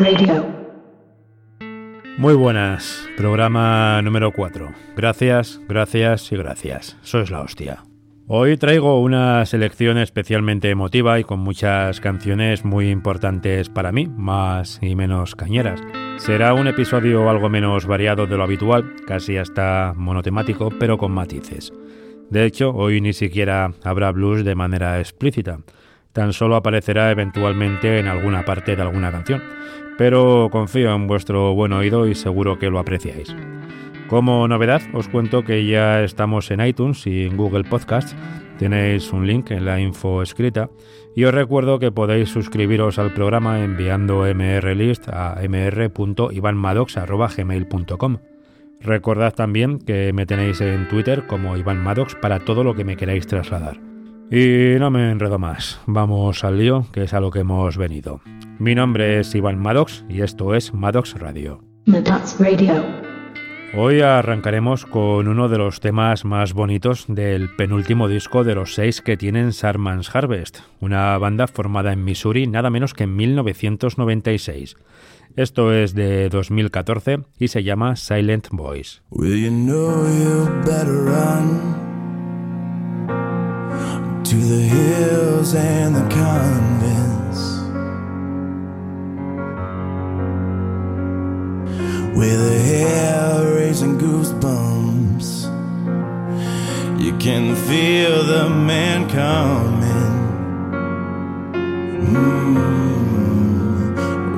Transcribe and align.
Radio. 0.00 0.46
Muy 2.16 2.32
buenas, 2.34 3.06
programa 3.18 4.00
número 4.00 4.32
4. 4.32 4.72
Gracias, 4.96 5.60
gracias 5.68 6.32
y 6.32 6.36
gracias. 6.36 6.96
Sois 7.02 7.30
la 7.30 7.42
hostia. 7.42 7.82
Hoy 8.26 8.56
traigo 8.56 9.02
una 9.02 9.44
selección 9.44 9.98
especialmente 9.98 10.70
emotiva 10.70 11.20
y 11.20 11.24
con 11.24 11.40
muchas 11.40 12.00
canciones 12.00 12.64
muy 12.64 12.88
importantes 12.88 13.68
para 13.68 13.92
mí, 13.92 14.06
más 14.06 14.78
y 14.80 14.94
menos 14.94 15.36
cañeras. 15.36 15.82
Será 16.16 16.54
un 16.54 16.66
episodio 16.66 17.28
algo 17.28 17.50
menos 17.50 17.84
variado 17.84 18.26
de 18.26 18.38
lo 18.38 18.44
habitual, 18.44 18.94
casi 19.06 19.36
hasta 19.36 19.92
monotemático, 19.94 20.70
pero 20.78 20.96
con 20.96 21.12
matices. 21.12 21.74
De 22.30 22.46
hecho, 22.46 22.70
hoy 22.70 23.02
ni 23.02 23.12
siquiera 23.12 23.74
habrá 23.84 24.12
blues 24.12 24.44
de 24.44 24.54
manera 24.54 24.98
explícita 24.98 25.58
tan 26.12 26.32
solo 26.32 26.56
aparecerá 26.56 27.10
eventualmente 27.10 27.98
en 27.98 28.08
alguna 28.08 28.44
parte 28.44 28.76
de 28.76 28.82
alguna 28.82 29.10
canción, 29.10 29.42
pero 29.98 30.48
confío 30.50 30.94
en 30.94 31.06
vuestro 31.06 31.54
buen 31.54 31.72
oído 31.72 32.06
y 32.06 32.14
seguro 32.14 32.58
que 32.58 32.70
lo 32.70 32.78
apreciáis. 32.78 33.34
Como 34.08 34.48
novedad, 34.48 34.82
os 34.92 35.08
cuento 35.08 35.44
que 35.44 35.64
ya 35.66 36.02
estamos 36.02 36.50
en 36.50 36.66
iTunes 36.66 37.06
y 37.06 37.26
en 37.26 37.36
Google 37.36 37.62
Podcasts. 37.62 38.16
Tenéis 38.58 39.12
un 39.12 39.24
link 39.26 39.52
en 39.52 39.64
la 39.64 39.80
info 39.80 40.22
escrita 40.22 40.68
y 41.14 41.22
os 41.24 41.32
recuerdo 41.32 41.78
que 41.78 41.92
podéis 41.92 42.28
suscribiros 42.28 42.98
al 42.98 43.14
programa 43.14 43.62
enviando 43.62 44.24
mrlist 44.34 45.08
a 45.08 45.36
mr.ivanmadox.gmail.com. 45.48 48.18
Recordad 48.80 49.34
también 49.34 49.78
que 49.78 50.12
me 50.12 50.26
tenéis 50.26 50.60
en 50.60 50.88
Twitter 50.88 51.26
como 51.26 51.56
Iván 51.56 51.78
Maddox 51.78 52.16
para 52.16 52.40
todo 52.40 52.64
lo 52.64 52.74
que 52.74 52.84
me 52.84 52.96
queráis 52.96 53.26
trasladar. 53.26 53.89
Y 54.32 54.76
no 54.78 54.92
me 54.92 55.10
enredo 55.10 55.40
más, 55.40 55.80
vamos 55.86 56.44
al 56.44 56.58
lío, 56.58 56.86
que 56.92 57.02
es 57.02 57.14
a 57.14 57.20
lo 57.20 57.32
que 57.32 57.40
hemos 57.40 57.76
venido. 57.76 58.20
Mi 58.60 58.76
nombre 58.76 59.18
es 59.18 59.34
Iván 59.34 59.58
Maddox 59.58 60.04
y 60.08 60.22
esto 60.22 60.54
es 60.54 60.72
Maddox 60.72 61.14
Radio. 61.14 61.64
Radio. 62.38 62.84
Hoy 63.76 64.02
arrancaremos 64.02 64.86
con 64.86 65.26
uno 65.26 65.48
de 65.48 65.58
los 65.58 65.80
temas 65.80 66.24
más 66.24 66.52
bonitos 66.52 67.06
del 67.08 67.54
penúltimo 67.56 68.06
disco 68.06 68.44
de 68.44 68.54
los 68.54 68.74
seis 68.74 69.00
que 69.00 69.16
tienen 69.16 69.52
Sarman's 69.52 70.14
Harvest, 70.14 70.58
una 70.78 71.18
banda 71.18 71.48
formada 71.48 71.92
en 71.92 72.04
Missouri 72.04 72.46
nada 72.46 72.70
menos 72.70 72.94
que 72.94 73.04
en 73.04 73.16
1996. 73.16 74.76
Esto 75.34 75.72
es 75.72 75.94
de 75.94 76.28
2014 76.28 77.18
y 77.36 77.48
se 77.48 77.64
llama 77.64 77.96
Silent 77.96 78.48
Voice. 78.52 79.00
To 84.30 84.36
the 84.36 84.62
hills 84.62 85.54
and 85.56 85.96
the 85.96 86.02
convents 86.02 87.40
with 92.16 92.40
a 92.40 92.58
hair 92.60 93.56
raising 93.56 93.98
goosebumps. 93.98 95.50
You 97.02 97.12
can 97.18 97.56
feel 97.56 98.22
the 98.22 98.48
man 98.48 99.08
coming. 99.08 100.20
Mm. 102.06 102.56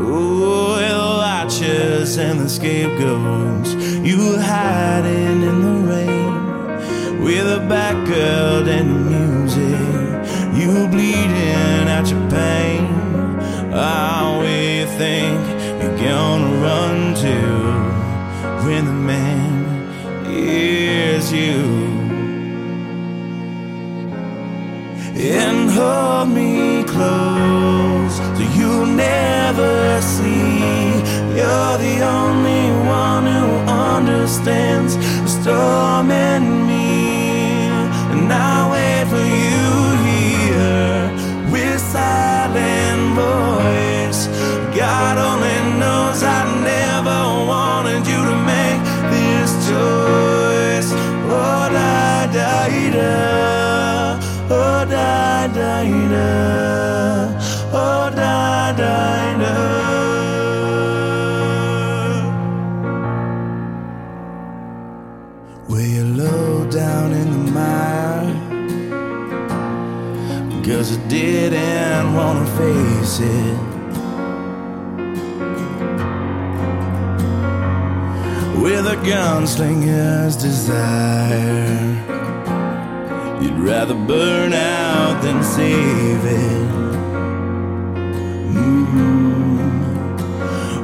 Ooh, 0.00 0.76
the 0.88 1.16
watchers 1.18 2.16
and 2.16 2.40
the 2.40 2.48
scapegoats, 2.48 3.74
you 4.08 4.38
hiding 4.38 5.42
in 5.42 5.60
the 5.60 5.76
rain 5.92 7.22
with 7.22 7.46
a 7.46 7.60
back 7.68 8.06
girl 8.06 8.66
and 8.66 8.88
the 8.88 9.00
music. 9.10 9.81
You 10.62 10.86
bleeding 10.86 11.88
out 11.88 12.08
your 12.08 12.20
pain. 12.30 12.86
Oh, 13.74 14.38
we 14.42 14.84
think 14.96 15.40
you're 15.82 15.98
gonna 15.98 16.62
run 16.62 17.14
to 17.24 17.38
when 18.64 18.84
the 18.84 18.92
man 18.92 19.64
is 20.28 21.32
you. 21.32 21.64
And 25.16 25.68
hold 25.68 26.28
me 26.28 26.84
close 26.84 28.14
so 28.36 28.44
you'll 28.56 28.86
never 28.86 30.00
see. 30.00 30.60
You're 31.38 31.76
the 31.86 31.96
only 32.20 32.64
one 32.86 33.26
who 33.26 33.48
understands 33.90 34.94
the 34.96 35.28
storm 35.28 36.12
gunslinger's 79.04 80.36
desire. 80.36 82.02
You'd 83.42 83.58
rather 83.58 83.94
burn 83.94 84.52
out 84.52 85.20
than 85.22 85.42
save 85.42 86.24
it. 86.24 86.68
Mm. 88.54 89.58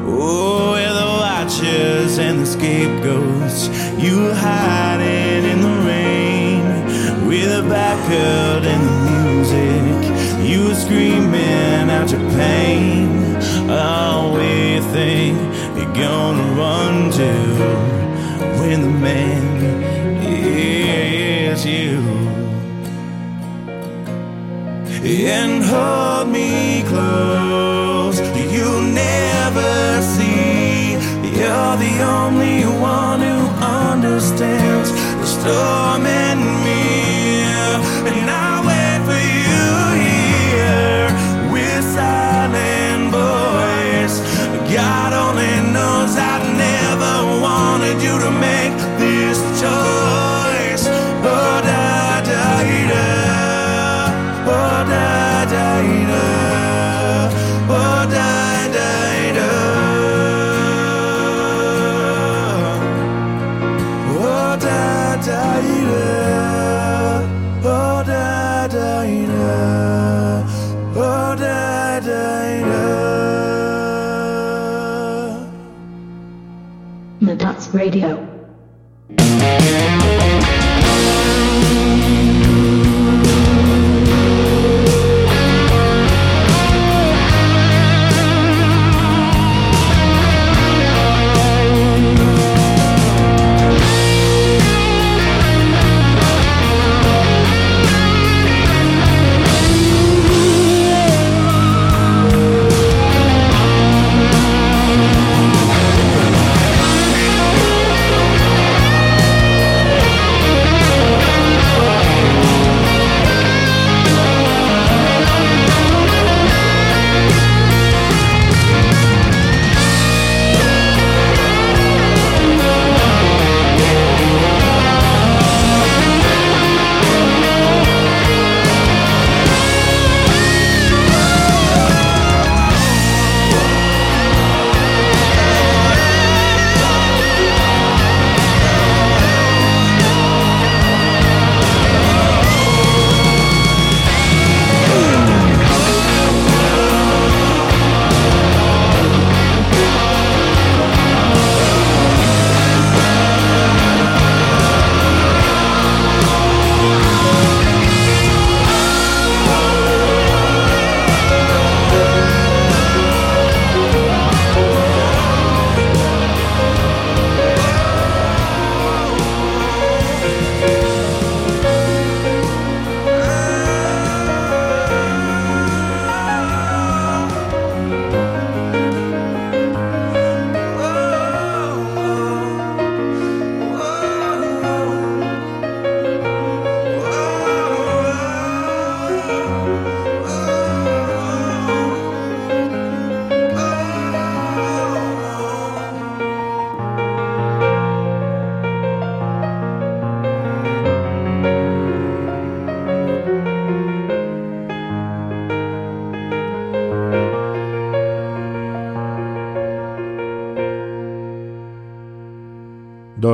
Oh, 0.07 0.73
where 0.73 0.93
the 0.93 1.07
watchers 1.23 2.19
and 2.19 2.41
the 2.41 2.47
scapegoats 2.47 3.69
You 4.03 4.33
hiding 4.35 5.45
in 5.53 5.61
the 5.63 5.77
rain. 5.87 7.27
With 7.29 7.51
a 7.53 7.63
back 7.69 8.03
up 8.05 8.65
and 8.65 8.83
the 8.89 8.97
music 9.15 10.49
You 10.49 10.75
screaming 10.75 11.89
out 11.91 12.11
your 12.11 12.29
pain. 12.31 13.37
Oh, 13.71 14.33
we 14.35 14.81
think 14.93 15.39
you're 15.77 15.95
gonna 15.95 16.55
run 16.55 17.11
to 17.13 17.88
When 18.69 18.83
the 18.83 18.91
man 18.91 19.45
is 20.23 21.65
you 21.65 22.03
and 25.33 25.65
hold 25.65 26.29
me 26.29 26.83
close. 26.83 28.21
You'll 28.53 28.83
never 28.83 30.03
see. 30.03 30.99
You're 31.39 31.77
the 31.87 31.97
only 32.21 32.65
one 32.79 33.21
who 33.21 33.41
understands 33.65 34.91
the 34.93 35.25
storm 35.25 36.05
and 36.05 36.41
me. 36.67 36.85
And 38.11 38.29
I 38.29 38.53
wait 38.69 39.01
for 39.09 39.23
you 39.49 39.69
here 40.09 41.09
with 41.55 41.85
silent 41.97 43.13
voice. 43.17 44.17
God 44.71 45.13
only 45.25 45.55
knows 45.73 46.19
I 46.19 46.37
never 46.67 47.15
wanted 47.41 48.03
you 48.03 48.19
to 48.19 48.31
make 48.31 48.58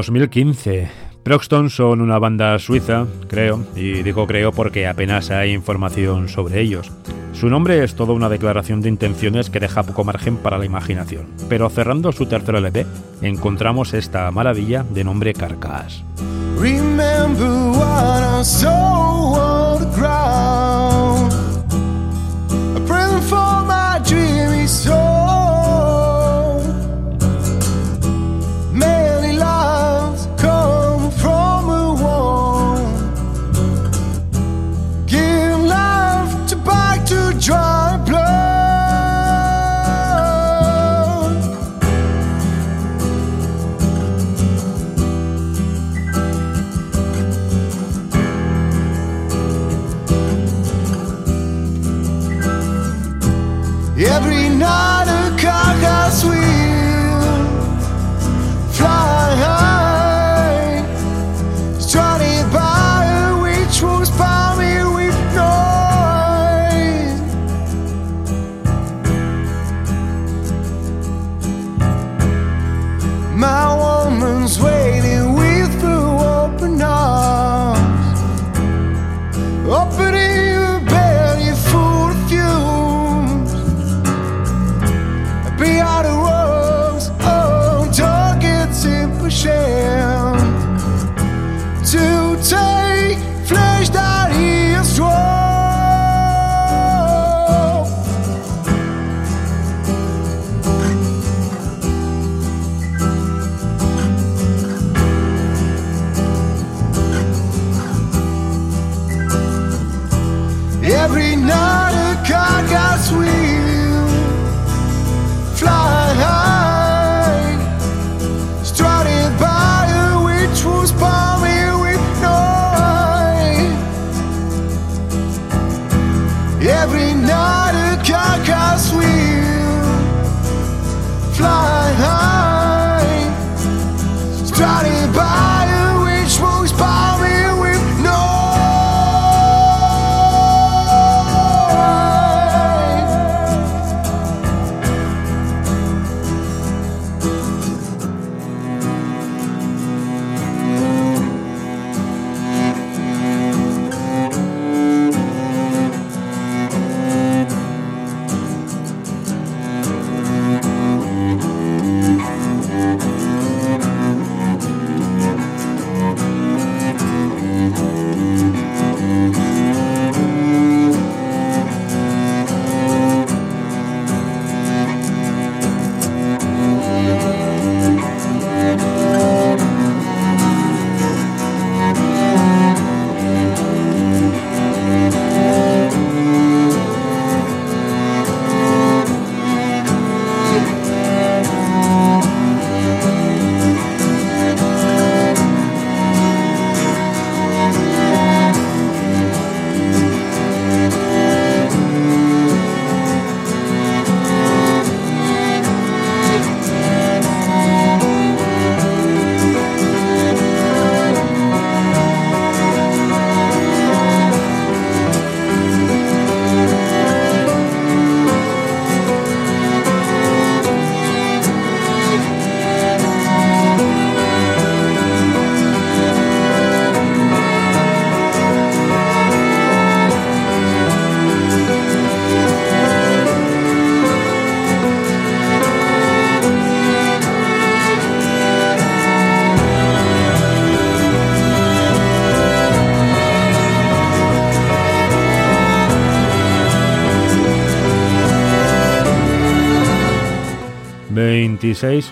2015. 0.06 0.88
Proxton 1.22 1.70
son 1.70 2.02
una 2.02 2.18
banda 2.18 2.58
suiza, 2.58 3.06
creo, 3.28 3.64
y 3.74 4.02
digo 4.02 4.26
creo 4.26 4.52
porque 4.52 4.86
apenas 4.86 5.30
hay 5.30 5.52
información 5.52 6.28
sobre 6.28 6.60
ellos. 6.60 6.92
Su 7.32 7.48
nombre 7.48 7.82
es 7.82 7.94
toda 7.94 8.12
una 8.12 8.28
declaración 8.28 8.82
de 8.82 8.90
intenciones 8.90 9.48
que 9.48 9.60
deja 9.60 9.82
poco 9.82 10.04
margen 10.04 10.36
para 10.36 10.58
la 10.58 10.66
imaginación, 10.66 11.26
pero 11.48 11.70
cerrando 11.70 12.12
su 12.12 12.26
tercer 12.26 12.56
LP 12.56 12.86
encontramos 13.22 13.94
esta 13.94 14.30
maravilla 14.30 14.84
de 14.84 15.04
nombre 15.04 15.32
Carcass. 15.32 16.04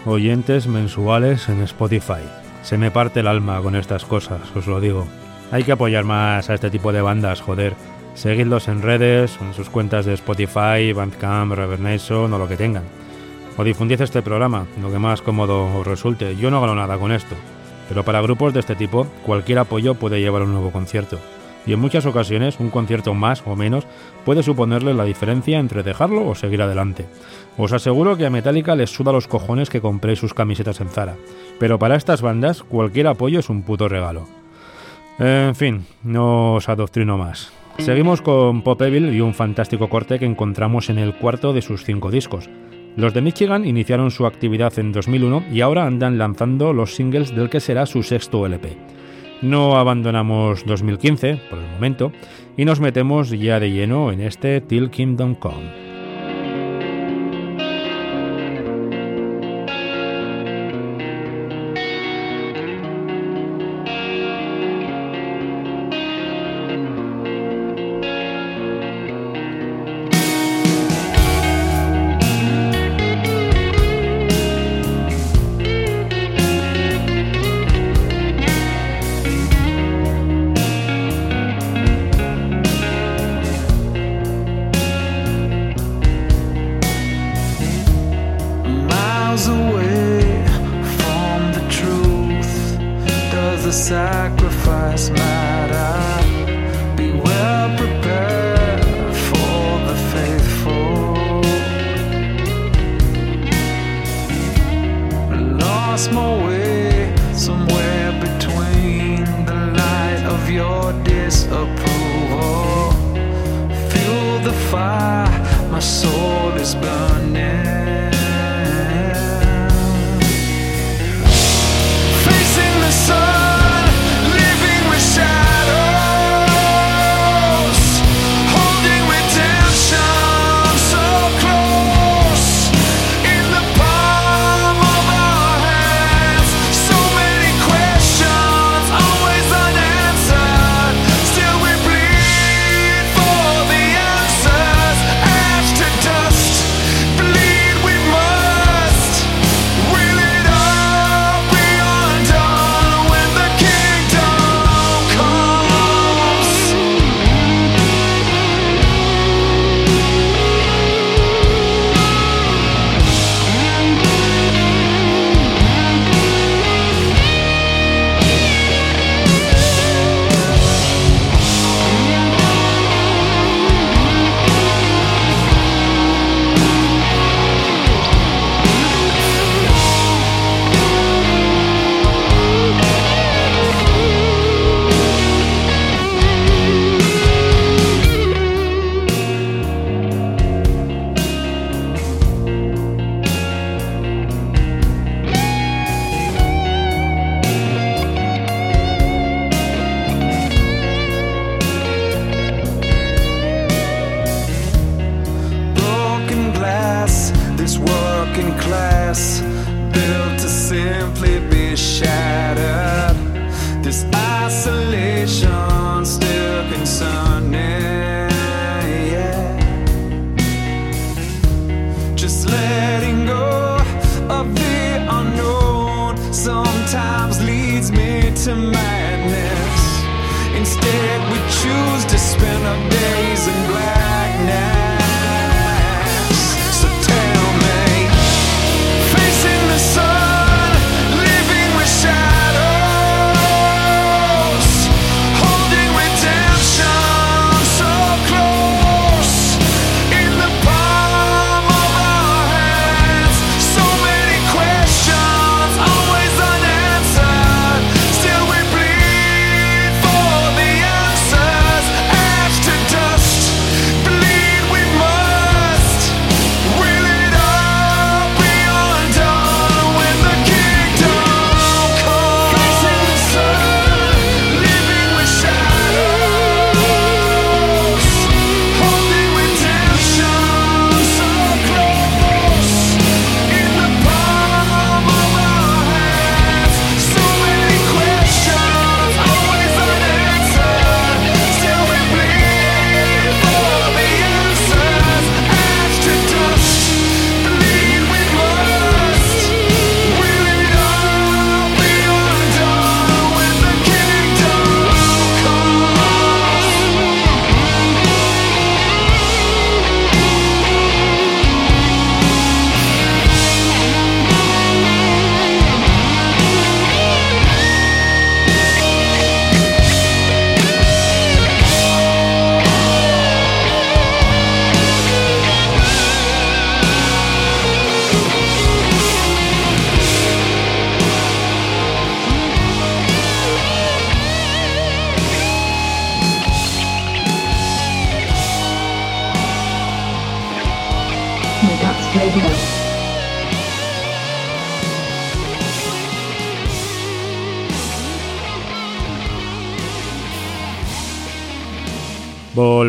Oyentes 0.06 0.66
mensuales 0.66 1.50
en 1.50 1.61
Spotify. 1.62 2.23
Se 2.62 2.78
me 2.78 2.90
parte 2.90 3.21
el 3.21 3.26
alma 3.26 3.61
con 3.61 3.76
estas 3.76 4.06
cosas, 4.06 4.40
os 4.56 4.66
lo 4.66 4.80
digo. 4.80 5.06
Hay 5.50 5.62
que 5.64 5.73
apoyar 5.73 6.04
más 6.04 6.49
a 6.49 6.54
este 6.54 6.71
tipo 6.71 6.90
de 6.90 7.02
bandas, 7.02 7.42
joder. 7.42 7.75
Seguidlos 8.14 8.68
en 8.68 8.80
redes, 8.80 9.38
en 9.42 9.52
sus 9.52 9.68
cuentas 9.68 10.06
de 10.06 10.14
Spotify, 10.14 10.94
Bandcamp, 10.94 11.52
Reverb 11.52 12.32
o 12.32 12.38
lo 12.38 12.49
que 12.49 12.56
tengan. 12.56 12.85
O 13.59 13.64
difundid 13.64 14.00
este 14.00 14.23
programa, 14.23 14.66
lo 14.80 14.90
que 14.90 14.99
más 14.99 15.21
cómodo 15.21 15.66
os 15.76 15.87
resulte. 15.87 16.35
Yo 16.37 16.50
no 16.50 16.62
gano 16.62 16.75
nada 16.75 16.97
con 16.97 17.12
esto, 17.12 17.37
pero 17.90 18.04
para 18.04 18.23
grupos 18.23 18.54
de 18.54 18.61
este 18.61 18.75
tipo, 18.75 19.06
cualquier 19.23 19.59
apoyo 19.59 19.97
puede 19.97 20.21
llevar 20.21 20.40
a 20.40 20.44
un 20.47 20.52
nuevo 20.52 20.71
concierto. 20.71 21.18
Y 21.66 21.75
en 21.75 21.80
muchas 21.80 22.06
ocasiones, 22.06 22.59
un 22.59 22.71
concierto 22.71 23.14
más 23.14 23.42
o 23.47 23.54
menos 23.54 23.87
puede 24.25 24.42
suponerle 24.42 24.94
la 24.94 25.04
diferencia 25.04 25.59
entre 25.59 25.82
dejarlo 25.82 26.26
o 26.26 26.35
seguir 26.35 26.62
adelante. 26.62 27.06
Os 27.59 27.73
aseguro 27.73 28.16
que 28.16 28.26
a 28.26 28.30
Metallica 28.30 28.75
les 28.75 28.90
suda 28.90 29.12
los 29.12 29.28
cojones 29.28 29.68
que 29.68 29.80
compréis 29.80 30.18
sus 30.18 30.35
camisetas 30.35 30.80
en 30.80 30.88
Zara, 30.88 31.16
pero 31.59 31.78
para 31.78 31.97
estas 31.97 32.23
bandas 32.23 32.62
cualquier 32.62 33.06
apoyo 33.06 33.40
es 33.40 33.50
un 33.50 33.62
puto 33.62 33.88
regalo. 33.88 34.26
En 35.18 35.54
fin, 35.54 35.87
no 36.02 36.54
os 36.54 36.68
adoctrino 36.68 37.18
más. 37.18 37.52
Seguimos 37.78 38.23
con 38.23 38.62
Pop 38.62 38.80
Evil 38.82 39.14
y 39.14 39.21
un 39.21 39.35
fantástico 39.35 39.88
corte 39.88 40.18
que 40.18 40.25
encontramos 40.25 40.88
en 40.90 40.99
el 40.99 41.14
cuarto 41.14 41.52
de 41.52 41.62
sus 41.62 41.85
cinco 41.85 42.11
discos. 42.11 42.49
Los 42.97 43.14
de 43.14 43.23
Michigan 43.23 43.66
iniciaron 43.66 44.11
su 44.11 44.26
actividad 44.26 44.78
en 44.78 44.92
2001 44.92 45.44
y 45.52 45.61
ahora 45.61 45.87
andan 45.87 46.18
lanzando 46.18 46.73
los 46.73 46.94
singles 46.94 47.35
del 47.35 47.49
que 47.49 47.61
será 47.61 47.87
su 47.87 48.02
sexto 48.02 48.44
LP. 48.47 48.76
No 49.40 49.76
abandonamos 49.76 50.64
2015 50.66 51.40
por 51.50 51.59
el 51.59 51.71
momento 51.71 52.12
y 52.56 52.64
nos 52.64 52.80
metemos 52.80 53.30
ya 53.30 53.59
de 53.61 53.71
lleno 53.71 54.12
en 54.12 54.21
este 54.21 54.61
Till 54.61 54.90
Kingdom 54.90 55.35
Come. 55.35 55.91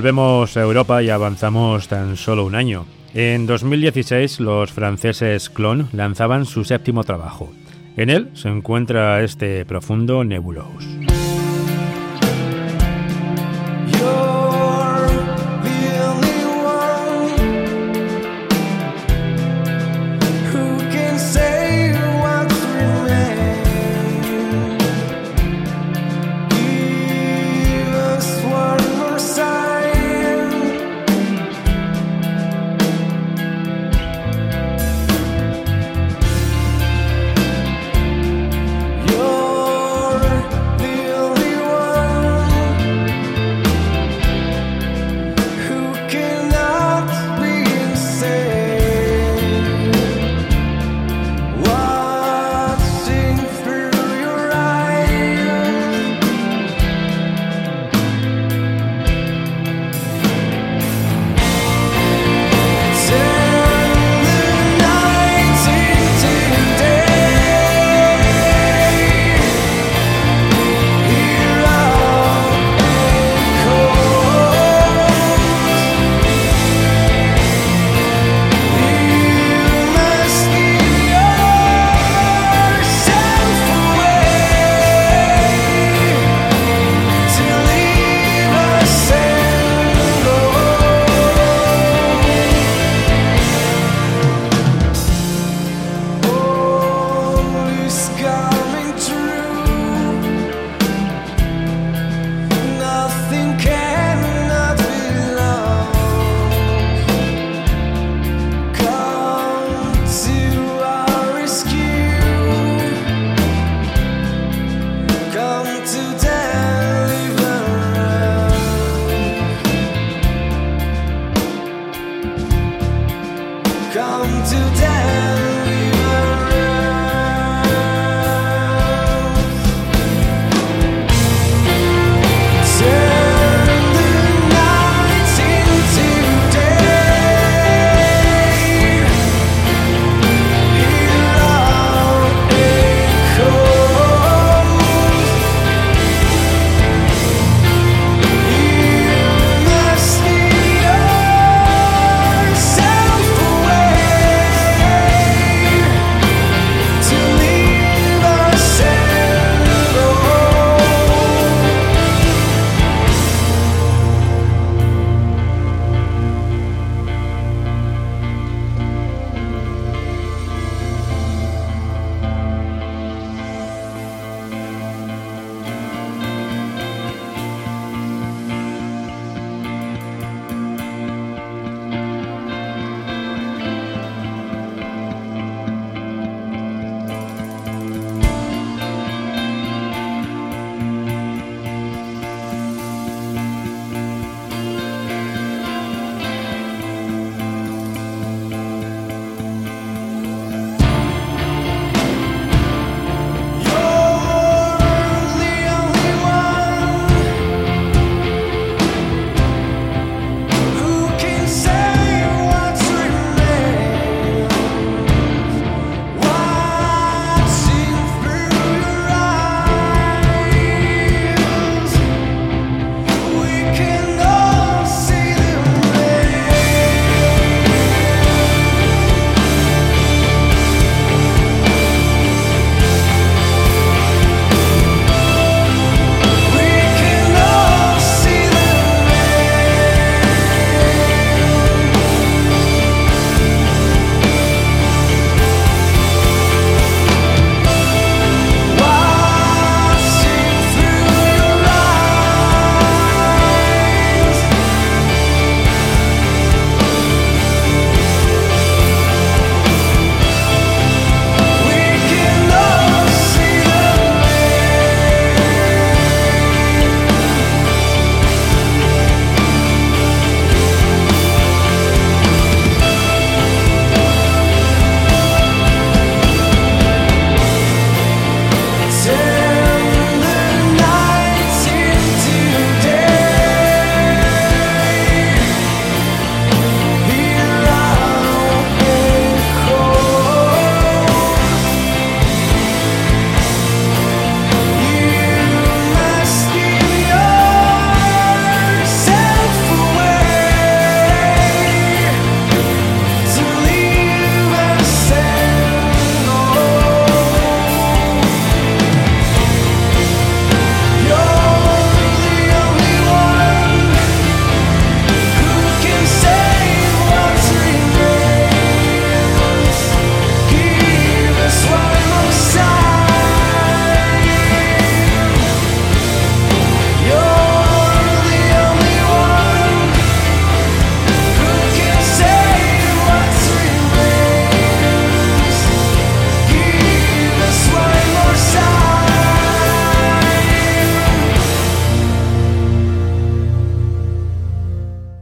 Volvemos 0.03 0.57
a 0.57 0.61
Europa 0.61 1.01
y 1.01 1.09
avanzamos 1.09 1.87
tan 1.87 2.17
solo 2.17 2.45
un 2.45 2.55
año. 2.55 2.85
En 3.13 3.45
2016 3.45 4.41
los 4.41 4.73
franceses 4.73 5.49
Clone 5.49 5.85
lanzaban 5.93 6.45
su 6.45 6.65
séptimo 6.65 7.05
trabajo. 7.05 7.53
En 7.95 8.09
él 8.09 8.29
se 8.33 8.49
encuentra 8.49 9.23
este 9.23 9.63
profundo 9.63 10.25
Nebulous. 10.25 11.12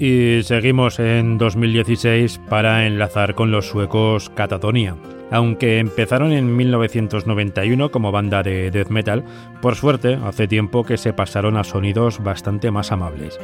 Y 0.01 0.41
seguimos 0.41 0.97
en 0.97 1.37
2016 1.37 2.39
para 2.49 2.87
enlazar 2.87 3.35
con 3.35 3.51
los 3.51 3.67
suecos 3.67 4.31
Catatonia. 4.31 4.95
Aunque 5.29 5.77
empezaron 5.77 6.31
en 6.31 6.55
1991 6.55 7.91
como 7.91 8.11
banda 8.11 8.41
de 8.41 8.71
death 8.71 8.89
metal, 8.89 9.23
por 9.61 9.75
suerte 9.75 10.17
hace 10.23 10.47
tiempo 10.47 10.83
que 10.83 10.97
se 10.97 11.13
pasaron 11.13 11.55
a 11.55 11.63
sonidos 11.63 12.23
bastante 12.23 12.71
más 12.71 12.91
amables. 12.91 13.39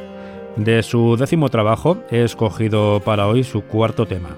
De 0.55 0.81
su 0.81 1.15
décimo 1.15 1.49
trabajo 1.49 2.03
he 2.09 2.23
escogido 2.23 3.01
para 3.05 3.27
hoy 3.27 3.43
su 3.43 3.61
cuarto 3.61 4.07
tema. 4.07 4.35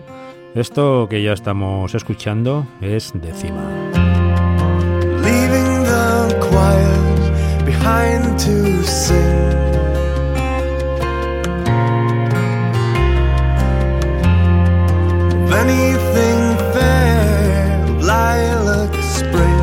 Esto 0.56 1.08
que 1.10 1.24
ya 1.24 1.32
estamos 1.32 1.96
escuchando 1.96 2.68
es 2.82 3.14
décima. 3.14 3.64
Anything 15.62 16.42
fair, 16.74 17.86
lilac 18.12 18.94
spring. 19.18 19.62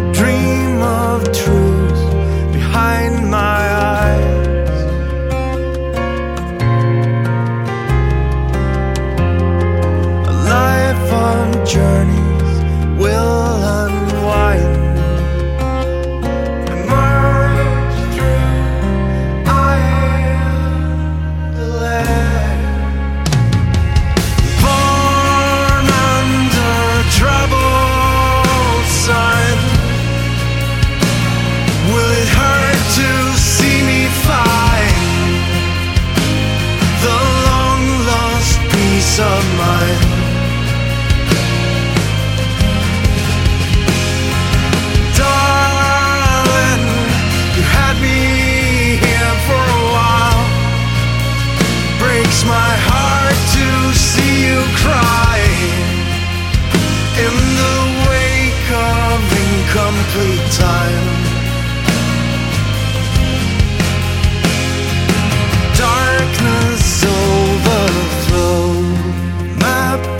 A 0.00 0.12
dream 0.12 0.82
of 0.82 1.22
truth 1.42 2.02
behind 2.52 3.30
my 3.30 3.62
eyes. 3.94 4.78
A 10.32 10.34
life 10.54 11.12
on 11.12 11.66
journeys 11.66 12.15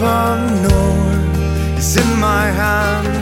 Of 0.06 0.62
north 0.62 1.78
is 1.78 1.96
in 1.96 2.20
my 2.20 2.46
hand. 2.46 3.15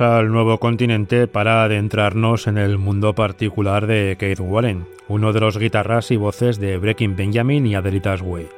Al 0.00 0.32
nuevo 0.32 0.56
continente 0.56 1.26
para 1.26 1.62
adentrarnos 1.62 2.46
en 2.46 2.56
el 2.56 2.78
mundo 2.78 3.14
particular 3.14 3.86
de 3.86 4.16
Keith 4.18 4.40
Wallen, 4.40 4.86
uno 5.08 5.34
de 5.34 5.40
los 5.40 5.58
guitarras 5.58 6.10
y 6.10 6.16
voces 6.16 6.58
de 6.58 6.78
Breaking 6.78 7.16
Benjamin 7.16 7.66
y 7.66 7.74
Adelitas 7.74 8.22
Way. 8.22 8.48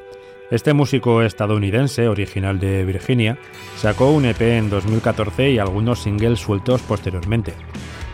Este 0.53 0.73
músico 0.73 1.21
estadounidense, 1.21 2.07
original 2.07 2.61
de 2.61 2.85
Virginia, 2.85 3.39
sacó 3.75 4.13
un 4.13 4.25
EP 4.25 4.41
en 4.41 4.71
2014 4.71 5.51
y 5.51 5.59
algunos 5.59 6.05
singles 6.05 6.39
sueltos 6.39 6.81
posteriormente. 6.83 7.55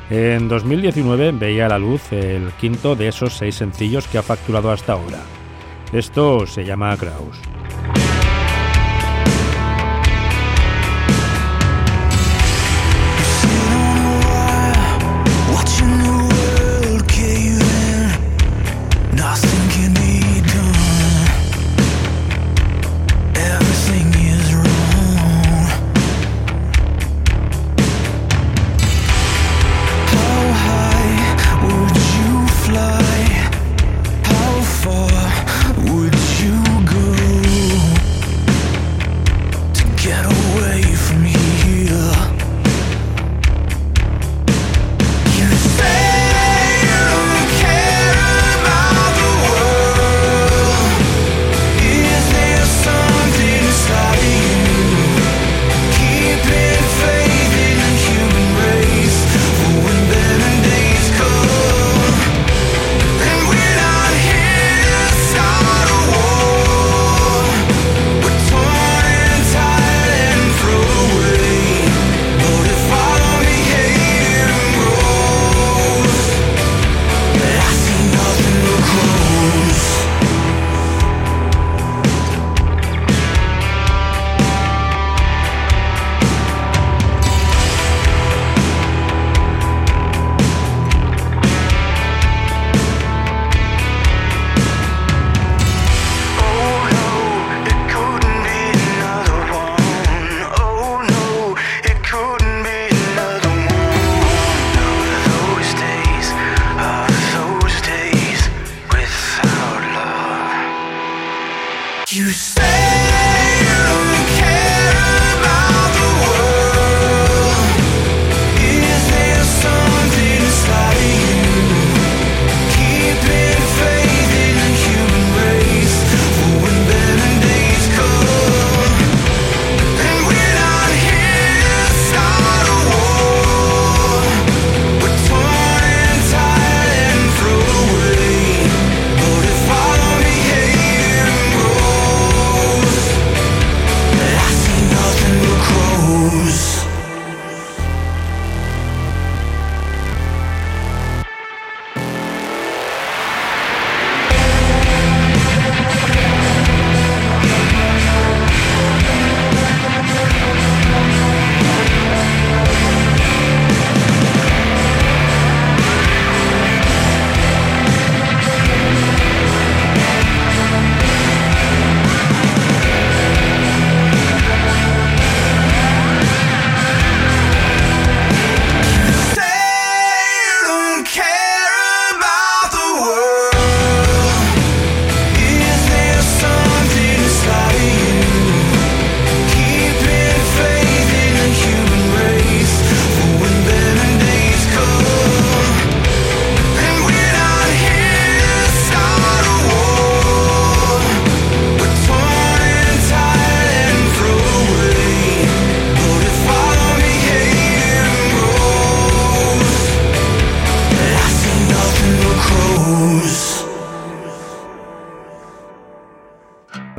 En 0.08 0.48
2019 0.48 1.32
veía 1.32 1.66
a 1.66 1.68
la 1.68 1.78
luz 1.78 2.10
el 2.14 2.50
quinto 2.52 2.96
de 2.96 3.08
esos 3.08 3.34
seis 3.34 3.56
sencillos 3.56 4.08
que 4.08 4.16
ha 4.16 4.22
facturado 4.22 4.70
hasta 4.70 4.94
ahora. 4.94 5.20
Esto 5.92 6.46
se 6.46 6.64
llama 6.64 6.96
Kraus. 6.96 7.38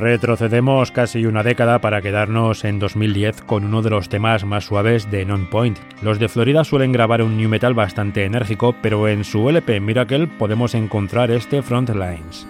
Retrocedemos 0.09 0.91
casi 0.91 1.27
una 1.27 1.43
década 1.43 1.81
para 1.81 2.01
quedarnos 2.01 2.65
en 2.65 2.79
2010 2.79 3.43
con 3.43 3.63
uno 3.63 3.83
de 3.83 3.91
los 3.91 4.09
temas 4.09 4.43
más 4.43 4.65
suaves 4.65 5.11
de 5.11 5.23
Non-Point. 5.23 5.77
Los 6.01 6.17
de 6.17 6.27
Florida 6.27 6.63
suelen 6.63 6.91
grabar 6.91 7.21
un 7.21 7.37
new 7.37 7.47
metal 7.47 7.75
bastante 7.75 8.25
enérgico, 8.25 8.73
pero 8.81 9.07
en 9.07 9.23
su 9.23 9.47
LP 9.47 9.79
Miracle 9.79 10.25
podemos 10.25 10.73
encontrar 10.73 11.29
este 11.29 11.61
Frontlines. 11.61 12.47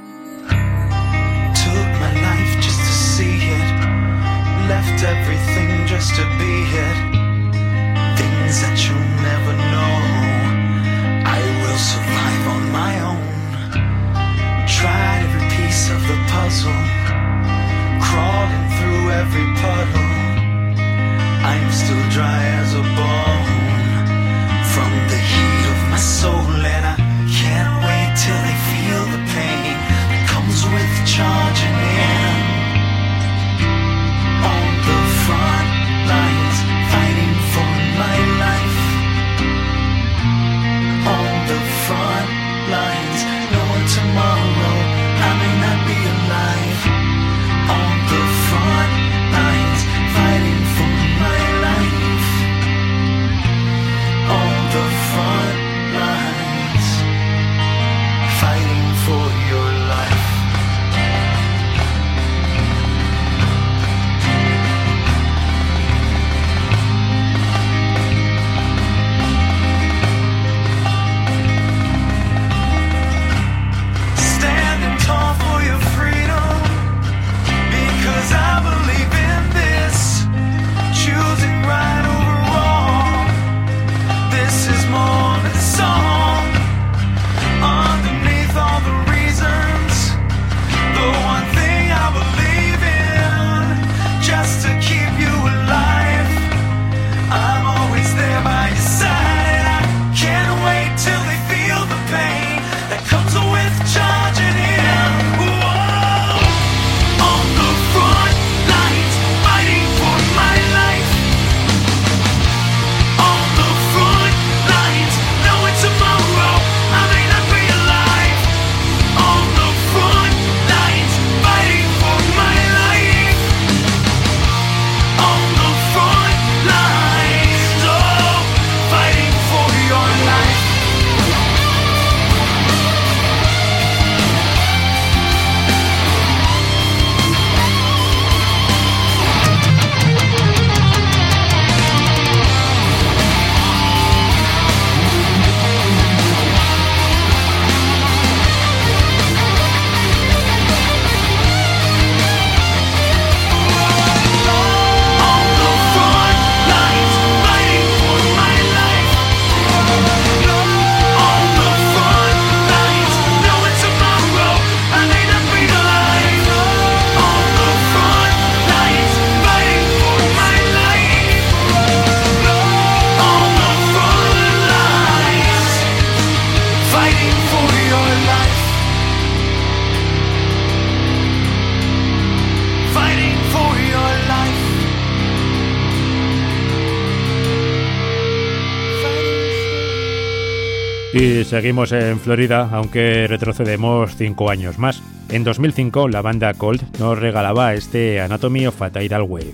seguimos 191.50 191.92
en 191.92 192.20
Florida, 192.20 192.70
aunque 192.72 193.26
retrocedemos 193.28 194.16
cinco 194.16 194.52
años 194.52 194.78
más. 194.78 195.02
En 195.30 195.44
2005, 195.44 196.08
la 196.08 196.22
banda 196.22 196.54
Cold 196.54 196.82
nos 197.00 197.18
regalaba 197.18 197.74
este 197.74 198.22
Anatomy 198.22 198.68
of 198.68 198.82
a 198.82 198.92
Tidal 198.92 199.24
Wave. 199.24 199.54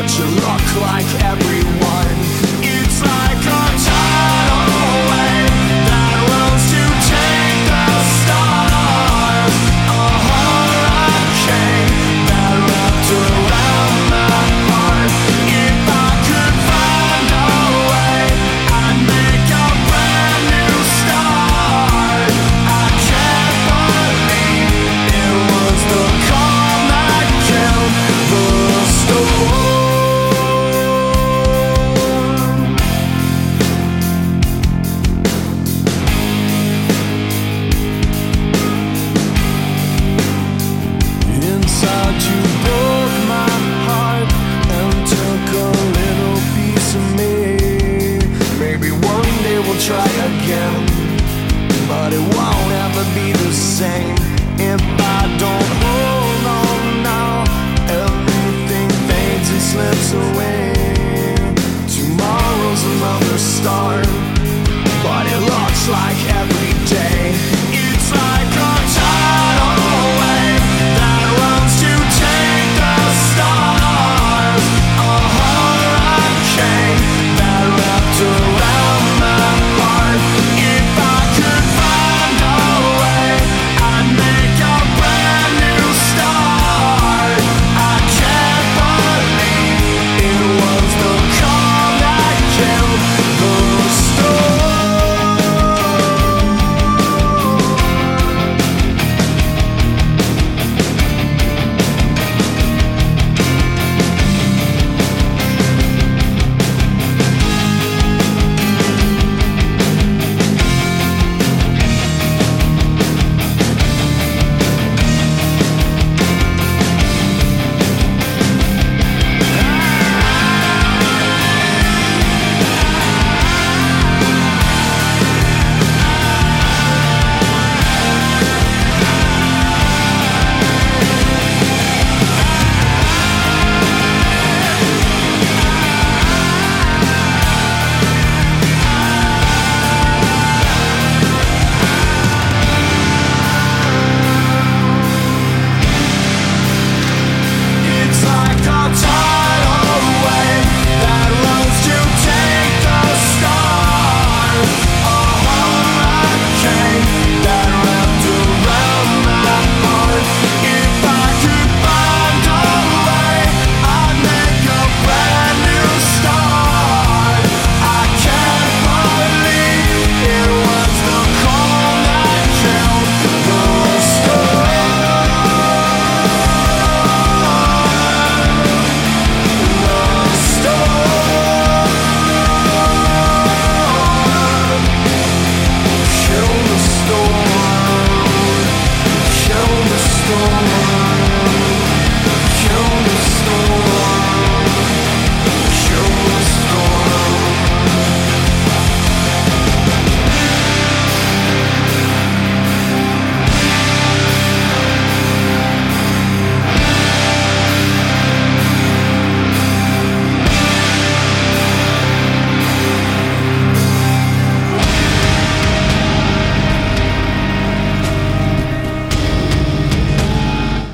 but 0.00 0.18
you 0.18 0.24
look 0.24 0.80
like 0.80 1.04
everyone. 1.24 2.06
It's 2.62 3.02
like 3.02 3.66
a. 3.66 3.69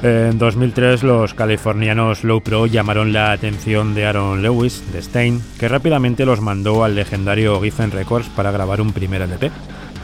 En 0.07 0.39
2003 0.39 1.03
los 1.03 1.35
californianos 1.35 2.23
Low 2.23 2.41
Pro 2.41 2.67
llamaron 2.67 3.13
la 3.13 3.33
atención 3.33 3.93
de 3.93 4.07
Aaron 4.07 4.41
Lewis, 4.41 4.85
de 4.93 5.03
Stein, 5.03 5.43
que 5.59 5.67
rápidamente 5.67 6.25
los 6.25 6.41
mandó 6.41 6.85
al 6.85 6.95
legendario 6.95 7.61
Giffen 7.61 7.91
Records 7.91 8.29
para 8.29 8.53
grabar 8.53 8.81
un 8.81 8.93
primer 8.93 9.23
LP. 9.23 9.51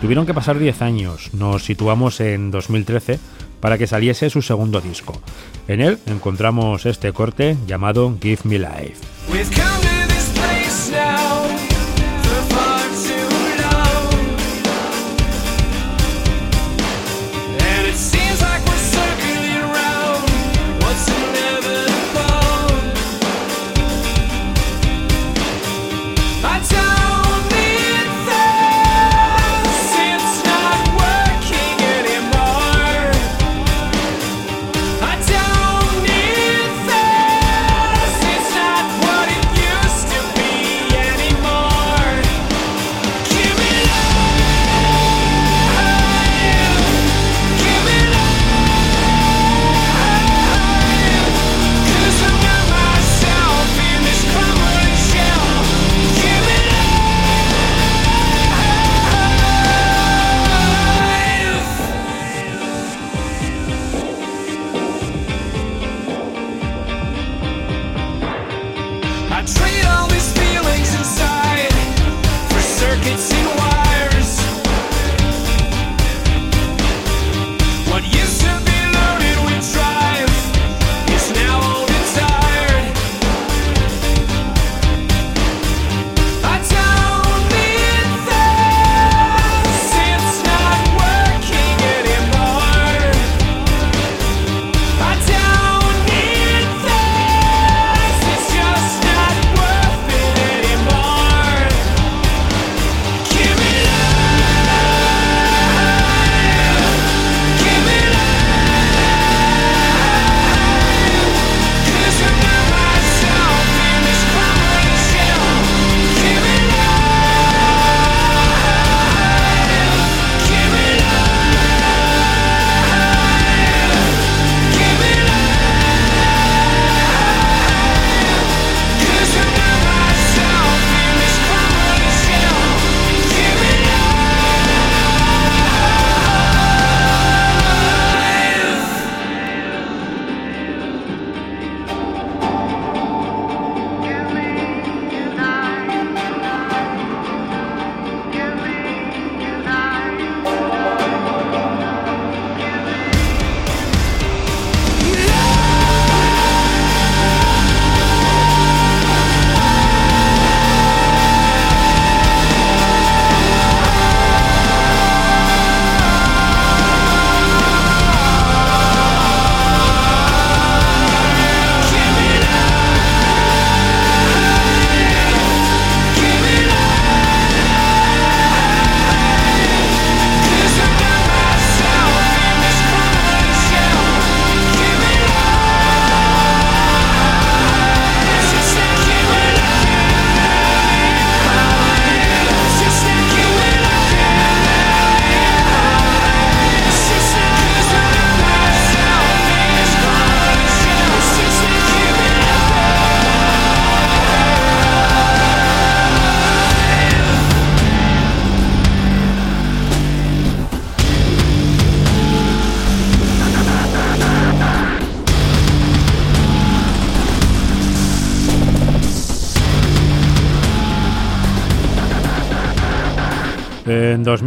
Tuvieron 0.00 0.26
que 0.26 0.34
pasar 0.34 0.58
10 0.58 0.82
años, 0.82 1.32
nos 1.34 1.62
situamos 1.62 2.18
en 2.18 2.50
2013, 2.50 3.20
para 3.60 3.78
que 3.78 3.86
saliese 3.86 4.28
su 4.28 4.42
segundo 4.42 4.80
disco. 4.80 5.22
En 5.68 5.80
él 5.80 6.00
encontramos 6.06 6.84
este 6.84 7.12
corte 7.12 7.56
llamado 7.68 8.12
Give 8.20 8.40
Me 8.42 8.58
Life. 8.58 10.01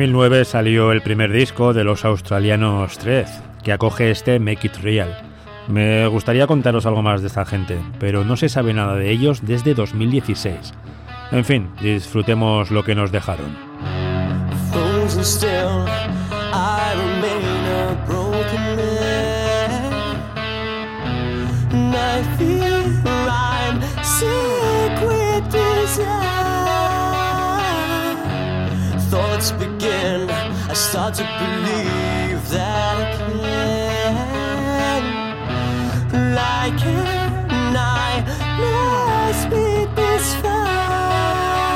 2009 0.05 0.45
salió 0.45 0.91
el 0.91 1.01
primer 1.01 1.31
disco 1.31 1.73
de 1.73 1.83
los 1.83 2.05
australianos 2.05 2.99
3, 2.99 3.27
que 3.63 3.71
acoge 3.71 4.11
este 4.11 4.39
Make 4.39 4.67
It 4.67 4.75
Real. 4.83 5.17
Me 5.67 6.05
gustaría 6.05 6.45
contaros 6.45 6.85
algo 6.85 7.01
más 7.01 7.21
de 7.21 7.27
esta 7.27 7.43
gente, 7.43 7.79
pero 7.99 8.23
no 8.23 8.37
se 8.37 8.47
sabe 8.47 8.75
nada 8.75 8.95
de 8.97 9.09
ellos 9.09 9.47
desde 9.47 9.73
2016. 9.73 10.75
En 11.31 11.43
fin, 11.43 11.69
disfrutemos 11.81 12.69
lo 12.69 12.83
que 12.83 12.93
nos 12.93 13.11
dejaron. 13.11 13.57
start 30.75 31.13
to 31.13 31.23
believe 31.23 32.49
that 32.49 32.97
I 32.97 33.03
can. 33.17 35.03
Like 36.35 36.85
an 36.85 37.77
I, 37.77 38.23
let's 38.59 39.45
beat 39.45 39.89
this 39.95 40.35
fight. 40.41 41.71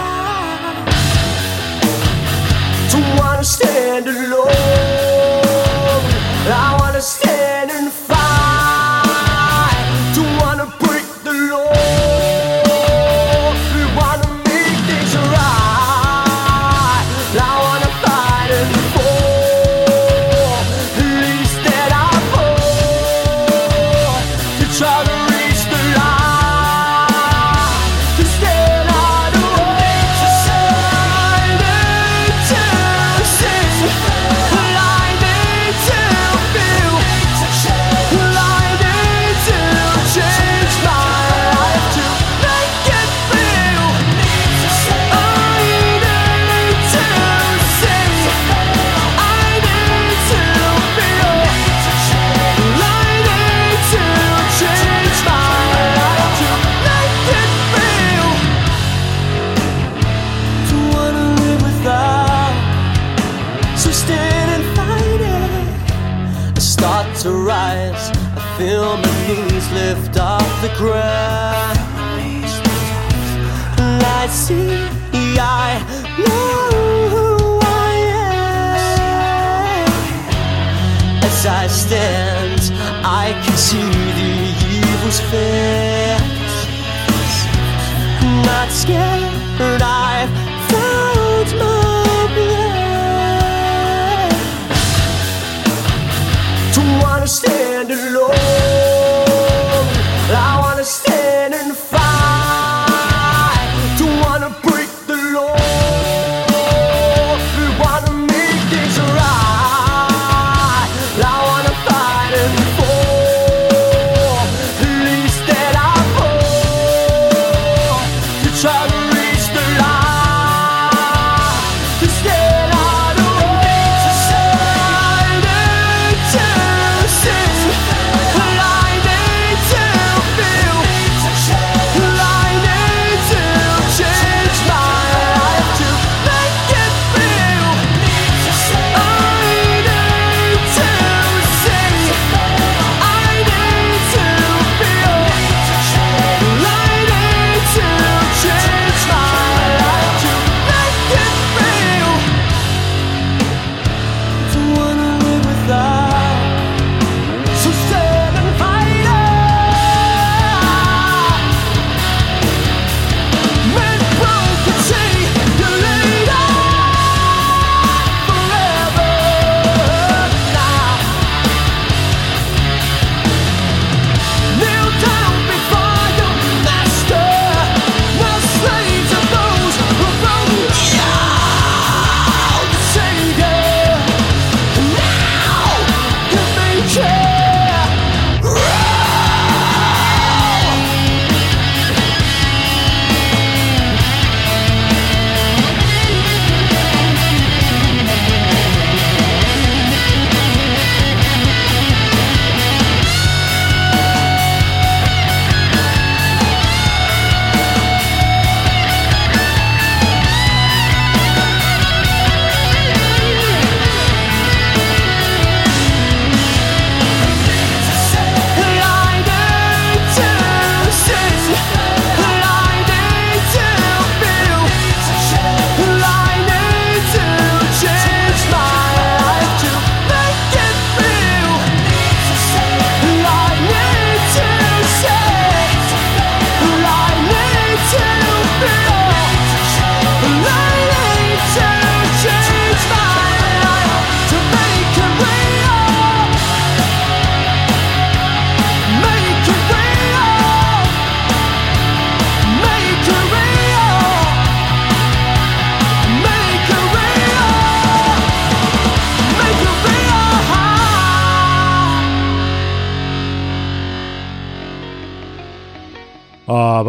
To 2.92 2.98
wanna 3.18 3.44
stand 3.46 4.08
alone, 4.08 4.52
I 6.52 6.78
wanna 6.78 7.02
stand. 7.02 7.39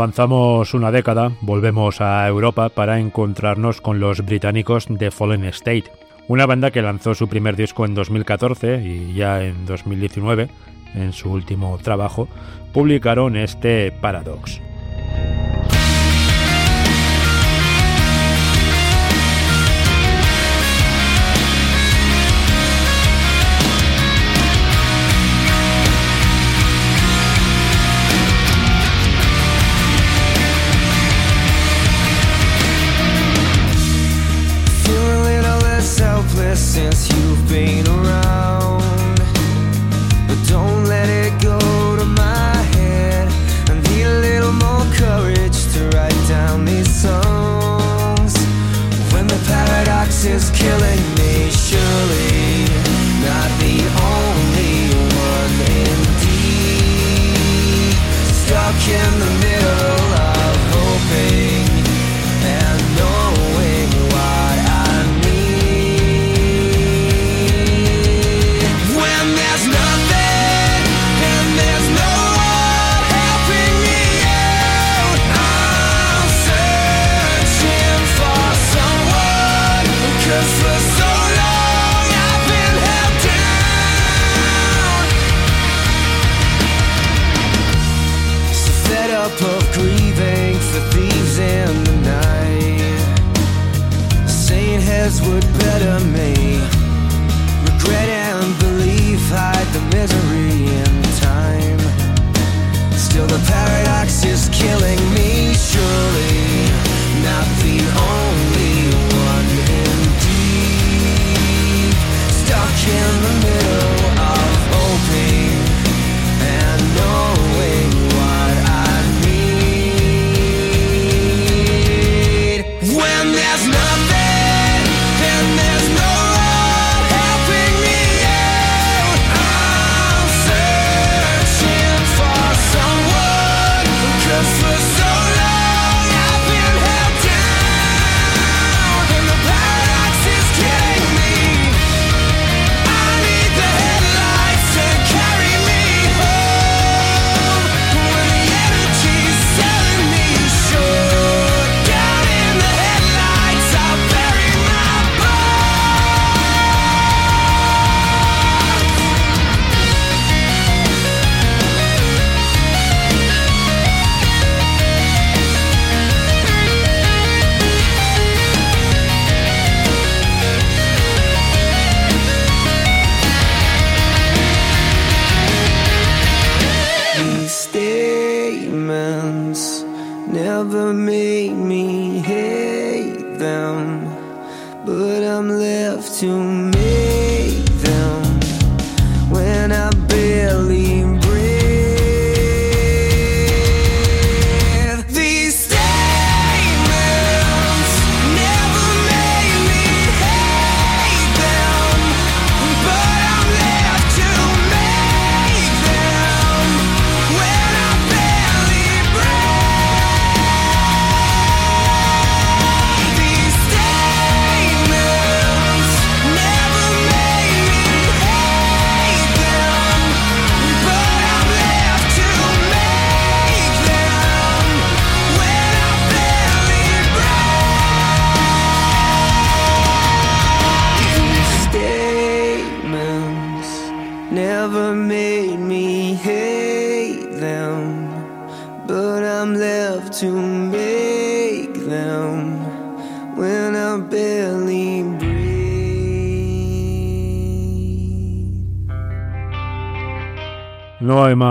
Avanzamos 0.01 0.72
una 0.72 0.90
década, 0.90 1.30
volvemos 1.42 2.01
a 2.01 2.26
Europa 2.26 2.70
para 2.70 2.98
encontrarnos 2.98 3.82
con 3.82 4.01
los 4.01 4.24
británicos 4.24 4.86
de 4.88 5.11
Fallen 5.11 5.44
State, 5.44 5.92
una 6.26 6.46
banda 6.46 6.70
que 6.70 6.80
lanzó 6.80 7.14
su 7.14 7.28
primer 7.28 7.55
disco 7.55 7.84
en 7.84 7.92
2014 7.92 8.80
y 8.82 9.12
ya 9.12 9.44
en 9.44 9.66
2019, 9.66 10.48
en 10.94 11.12
su 11.12 11.30
último 11.30 11.76
trabajo, 11.82 12.28
publicaron 12.72 13.36
este 13.36 13.92
Paradox. 13.92 14.62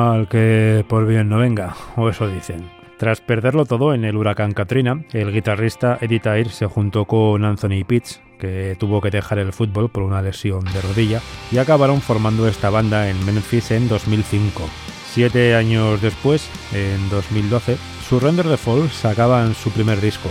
Mal 0.10 0.28
que 0.28 0.84
por 0.88 1.05
bien 1.05 1.30
no 1.30 1.38
venga, 1.38 1.76
o 1.95 2.10
eso 2.10 2.28
dicen. 2.28 2.70
Tras 2.97 3.22
perderlo 3.22 3.66
todo 3.66 3.93
en 3.93 4.03
el 4.05 4.18
huracán 4.18 4.53
Katrina, 4.53 5.03
el 5.14 5.32
guitarrista 5.32 5.97
Eddie 6.01 6.20
Tyre 6.20 6.49
se 6.49 6.66
juntó 6.66 7.05
con 7.05 7.45
Anthony 7.45 7.86
Pitts, 7.86 8.20
que 8.39 8.76
tuvo 8.80 9.01
que 9.01 9.12
dejar 9.12 9.38
el 9.38 9.53
fútbol 9.53 9.89
por 9.89 10.03
una 10.03 10.22
lesión 10.22 10.66
de 10.66 10.82
rodilla, 10.82 11.22
y 11.51 11.60
acabaron 11.60 12.01
formando 12.01 12.47
esta 12.47 12.70
banda 12.70 13.10
en 13.10 13.24
Memphis 13.24 13.72
en 13.72 13.88
2005. 13.88 14.64
Siete 15.12 15.55
años 15.55 16.01
después, 16.01 16.49
en 16.74 17.10
2012, 17.10 17.78
Surrender 18.07 18.47
the 18.47 18.57
Fall 18.57 18.89
sacaban 18.89 19.53
su 19.53 19.70
primer 19.72 20.01
disco. 20.01 20.30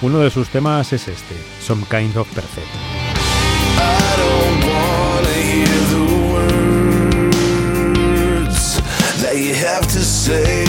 Uno 0.00 0.20
de 0.20 0.30
sus 0.30 0.48
temas 0.48 0.92
es 0.94 1.08
este, 1.08 1.34
Some 1.60 1.84
Kind 1.90 2.16
of 2.16 2.26
Perfect. 2.34 2.68
they 9.50 9.56
have 9.56 9.86
to 9.88 10.00
say. 10.00 10.64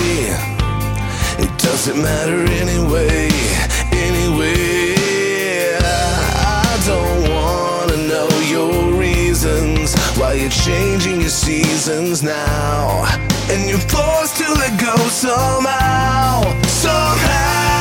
It 1.37 1.51
doesn't 1.59 2.01
matter 2.01 2.39
anyway, 2.61 3.29
anyway. 3.91 4.95
I 5.83 6.81
don't 6.87 7.29
wanna 7.29 7.97
know 8.11 8.29
your 8.55 8.93
reasons 8.93 9.93
why 10.17 10.33
you're 10.33 10.49
changing 10.49 11.21
your 11.21 11.29
seasons 11.29 12.23
now. 12.23 13.05
And 13.51 13.69
you're 13.69 13.87
forced 13.95 14.37
to 14.37 14.47
let 14.53 14.79
go 14.79 14.95
somehow, 15.09 16.41
somehow. 16.67 17.80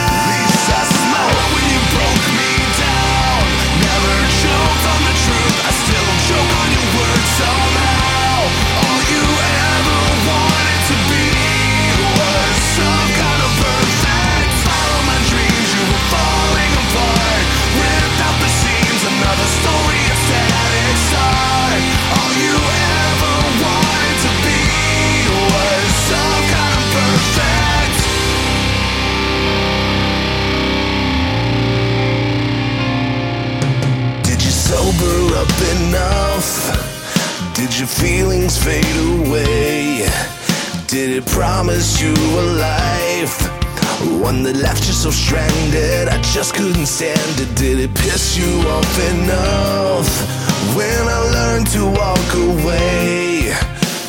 Did 47.01 47.79
it 47.79 47.95
piss 47.95 48.37
you 48.37 48.69
off 48.69 49.11
enough? 49.13 50.77
When 50.77 51.09
I 51.09 51.19
learned 51.33 51.67
to 51.69 51.87
walk 51.87 52.35
away, 52.35 53.55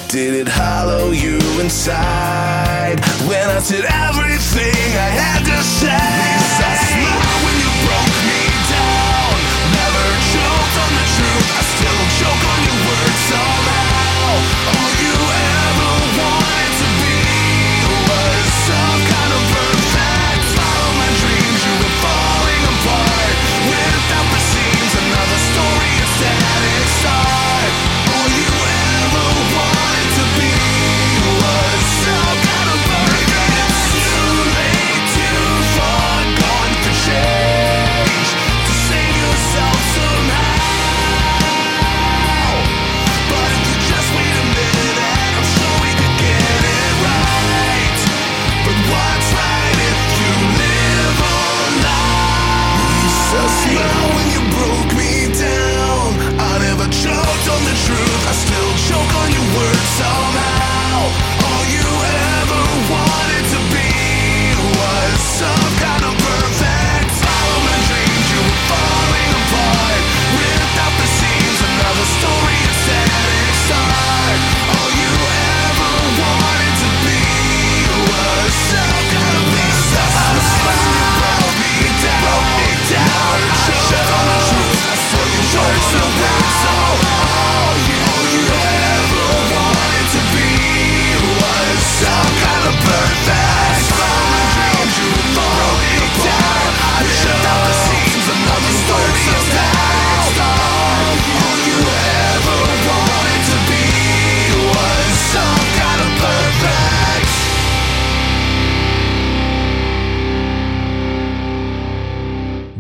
did 0.10 0.34
it 0.34 0.50
hollow 0.50 1.12
you 1.12 1.40
inside? 1.62 3.00
When 3.30 3.50
I 3.50 3.60
said 3.60 3.86
everything 3.86 4.76
I 4.98 5.10
had 5.10 5.46
to 5.46 5.64
say. 5.64 6.51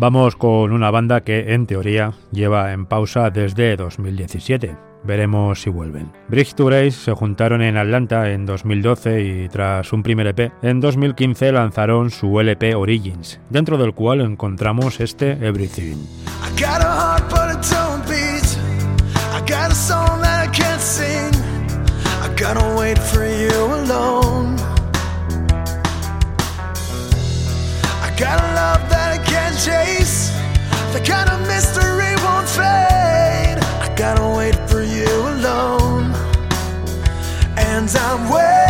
Vamos 0.01 0.35
con 0.35 0.71
una 0.71 0.89
banda 0.89 1.21
que 1.21 1.53
en 1.53 1.67
teoría 1.67 2.13
lleva 2.31 2.73
en 2.73 2.87
pausa 2.87 3.29
desde 3.29 3.75
2017. 3.75 4.75
Veremos 5.03 5.61
si 5.61 5.69
vuelven. 5.69 6.11
Bridge 6.27 6.55
to 6.55 6.65
Grace 6.65 6.89
se 6.89 7.11
juntaron 7.11 7.61
en 7.61 7.77
Atlanta 7.77 8.31
en 8.31 8.47
2012 8.47 9.21
y 9.21 9.49
tras 9.49 9.93
un 9.93 10.01
primer 10.01 10.25
EP, 10.25 10.53
en 10.63 10.79
2015 10.79 11.51
lanzaron 11.51 12.09
su 12.09 12.39
LP 12.39 12.73
Origins, 12.73 13.39
dentro 13.51 13.77
del 13.77 13.93
cual 13.93 14.21
encontramos 14.21 14.99
este 14.99 15.33
Everything. 15.33 15.97
The 30.93 30.99
kind 30.99 31.29
of 31.29 31.39
mystery 31.47 32.15
won't 32.21 32.49
fade. 32.49 33.57
I 33.79 33.93
gotta 33.95 34.27
wait 34.37 34.55
for 34.69 34.83
you 34.83 35.07
alone. 35.07 36.13
And 37.57 37.89
I'm 37.89 38.29
waiting. 38.29 38.60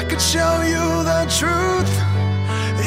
I 0.00 0.02
could 0.02 0.18
show 0.18 0.62
you 0.62 1.04
the 1.04 1.26
truth 1.28 1.92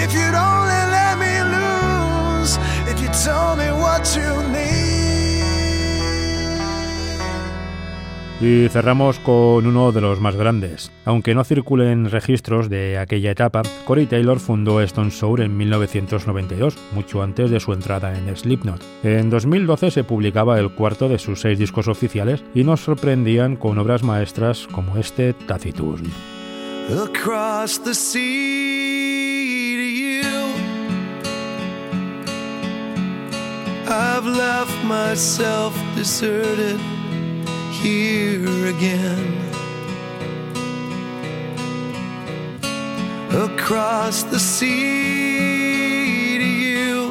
if 0.01 0.11
you'd 0.16 0.34
only 0.34 0.82
let 0.89 1.16
me 1.20 1.43
lose. 1.43 2.57
If 2.89 2.99
you 2.99 3.07
told 3.09 3.59
me 3.59 3.72
what 3.72 4.03
you 4.16 4.41
need. 4.51 4.74
Y 8.41 8.68
cerramos 8.70 9.20
con 9.20 9.68
uno 9.68 9.91
de 9.91 10.01
los 10.01 10.20
más 10.22 10.36
grandes. 10.36 10.91
Aunque 11.05 11.36
no 11.36 11.43
circulen 11.43 12.09
registros 12.09 12.68
de 12.68 12.97
aquella 12.97 13.30
etapa, 13.30 13.61
Corey 13.86 14.07
Taylor 14.07 14.39
fundó 14.39 14.82
Stone 14.82 15.11
Sour 15.11 15.41
en 15.41 15.55
1992, 15.55 16.76
mucho 16.93 17.22
antes 17.22 17.51
de 17.51 17.59
su 17.59 17.74
entrada 17.74 18.18
en 18.18 18.36
Slipknot. 18.36 18.82
En 19.03 19.30
2012 19.30 19.91
se 19.91 20.03
publicaba 20.03 20.59
el 20.59 20.72
cuarto 20.74 21.07
de 21.09 21.20
sus 21.20 21.41
seis 21.41 21.59
discos 21.59 21.88
oficiales 21.88 22.43
y 22.55 22.64
nos 22.64 22.82
sorprendían 22.82 23.55
con 23.55 23.78
obras 23.78 24.01
maestras 24.01 24.68
como 24.72 24.97
este 24.97 25.34
Taciturn. 25.34 26.11
Across 26.89 27.77
the 27.77 27.95
sea 27.95 29.75
to 29.75 29.84
you. 29.84 30.23
I've 33.88 34.25
left 34.25 34.84
myself 34.84 35.73
deserted 35.95 36.79
here 37.81 38.67
again. 38.67 39.39
Across 43.31 44.23
the 44.23 44.39
sea 44.39 46.38
to 46.38 46.45
you. 46.45 47.09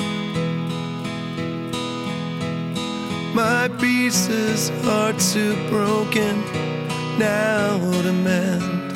My 3.35 3.69
pieces 3.81 4.71
are 4.87 5.15
too 5.15 5.57
broken 5.69 6.43
now 7.19 7.79
to 8.03 8.13
mend 8.13 8.92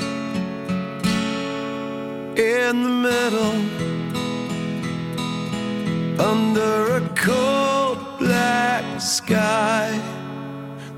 in 2.36 2.82
the 2.82 2.88
middle 2.88 3.56
under 6.20 6.96
a 6.96 7.08
cold 7.16 7.98
black 8.18 9.00
sky. 9.00 9.98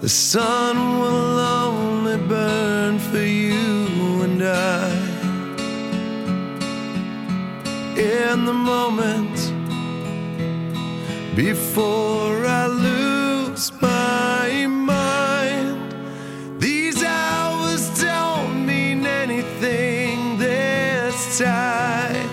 The 0.01 0.09
sun 0.09 0.99
will 0.99 1.39
only 1.39 2.17
burn 2.27 2.99
for 2.99 3.23
you 3.23 4.23
and 4.23 4.43
I. 4.43 4.91
In 7.97 8.45
the 8.45 8.53
moment 8.53 9.37
before 11.37 12.47
I 12.47 12.67
lose 12.67 13.71
my 13.81 14.38
this. 21.39 22.29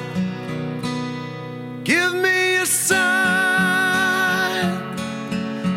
Give 1.83 2.13
me 2.15 2.55
a 2.55 2.65
sign, 2.65 3.01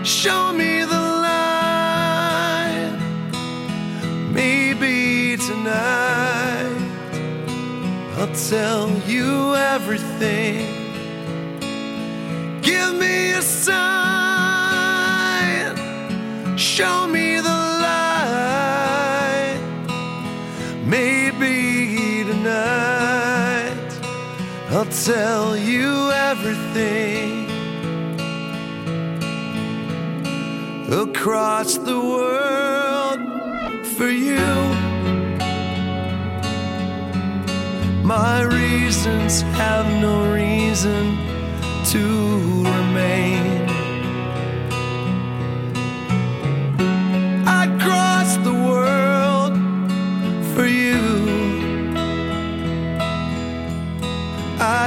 show 0.05 0.53
me 0.53 0.85
the 0.85 1.05
line. 1.27 2.93
Maybe 4.33 5.37
tonight 5.37 6.77
I'll 8.17 8.35
tell 8.51 8.89
you 9.07 9.55
everything. 9.55 10.67
Give 12.63 12.95
me 12.95 13.33
a 13.33 13.43
sign, 13.43 14.28
tell 24.91 25.57
you 25.57 26.11
everything. 26.11 27.47
Across 30.91 31.79
the 31.79 32.01
world 32.01 33.21
for 33.97 34.09
you. 34.09 34.39
My 38.03 38.43
reasons 38.43 39.43
have 39.43 39.87
no 40.01 40.33
reason 40.33 41.19
to 41.93 42.63
remain. 42.65 43.38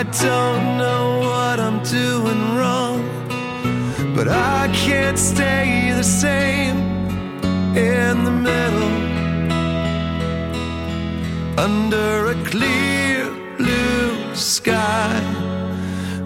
I 0.02 0.04
don't 0.04 0.78
know 0.80 1.20
what 1.20 1.60
I'm 1.60 1.84
doing 1.84 2.56
wrong, 2.56 3.04
but 4.16 4.28
I 4.28 4.68
can't 4.74 5.20
stay 5.20 5.94
the 5.96 6.04
same 6.04 6.80
in 7.78 8.24
the 8.24 8.32
middle 8.32 8.96
under 11.60 12.32
a 12.32 12.36
clear 12.50 13.30
blue 13.60 14.34
sky. 14.34 15.22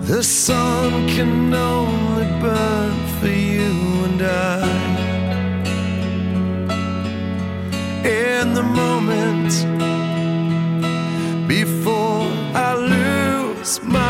The 0.04 0.24
sun 0.24 1.10
can 1.10 1.54
only 1.54 2.28
burn 2.40 2.96
for 3.20 3.28
you 3.28 3.74
and 4.06 4.22
I. 4.22 4.62
In 8.06 8.54
the 8.54 8.64
moment 8.64 9.75
smile. 13.66 14.05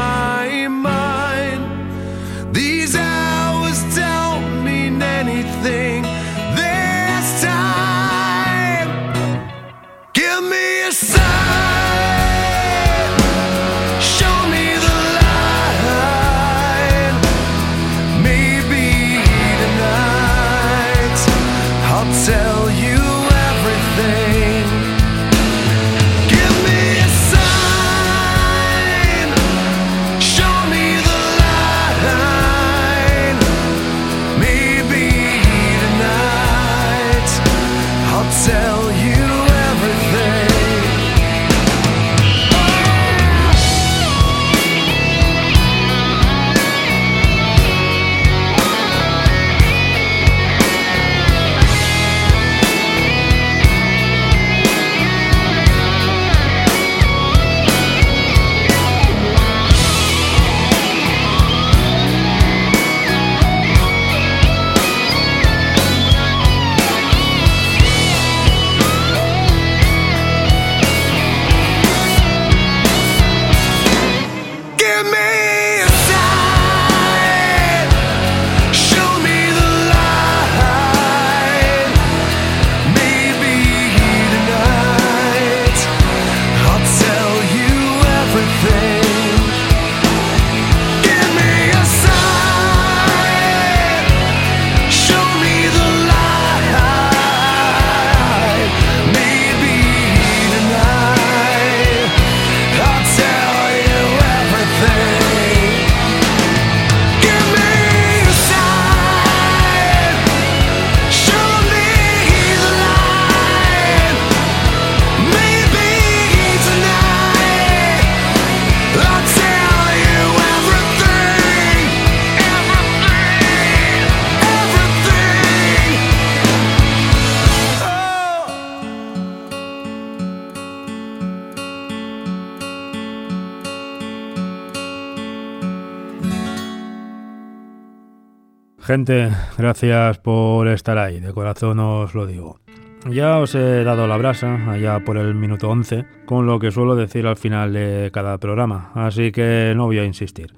Gente, 138.96 139.30
gracias 139.58 140.20
por 140.20 140.70
estar 140.70 140.98
ahí, 140.98 141.20
de 141.20 141.34
corazón 141.34 141.80
os 141.80 142.16
lo 142.16 142.26
digo. 142.26 142.62
Ya 143.10 143.40
os 143.40 143.54
he 143.54 143.84
dado 143.84 144.08
la 144.08 144.16
brasa, 144.16 144.72
allá 144.72 145.02
por 145.04 145.18
el 145.18 145.36
minuto 145.36 145.70
11, 145.70 146.06
con 146.26 146.46
lo 146.46 146.60
que 146.60 146.72
suelo 146.72 146.96
decir 146.96 147.28
al 147.28 147.36
final 147.36 147.74
de 147.74 148.10
cada 148.14 148.38
programa, 148.38 148.92
así 148.96 149.34
que 149.34 149.74
no 149.76 149.88
voy 149.88 150.00
a 150.00 150.06
insistir. 150.06 150.54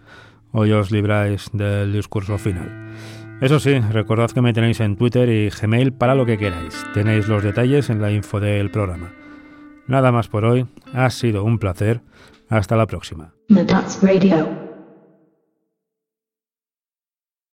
Hoy 0.51 0.71
os 0.71 0.91
libráis 0.91 1.49
del 1.51 1.91
discurso 1.91 2.38
final. 2.38 2.93
Eso 3.41 3.59
sí, 3.59 3.79
recordad 3.79 4.29
que 4.29 4.41
me 4.41 4.53
tenéis 4.53 4.81
en 4.81 4.97
Twitter 4.97 5.27
y 5.29 5.49
Gmail 5.49 5.93
para 5.93 6.13
lo 6.13 6.27
que 6.27 6.38
queráis. 6.38 6.85
Tenéis 6.93 7.27
los 7.27 7.41
detalles 7.41 7.89
en 7.89 8.03
la 8.03 8.11
info 8.11 8.39
del 8.39 8.69
programa. 8.69 9.13
Nada 9.88 10.11
más 10.11 10.27
por 10.27 10.45
hoy, 10.45 10.67
ha 10.93 11.09
sido 11.09 11.43
un 11.43 11.57
placer. 11.57 12.01
Hasta 12.49 12.77
la 12.77 12.85
próxima. 12.85 13.33